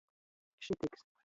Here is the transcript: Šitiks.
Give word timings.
Šitiks. 0.67 1.05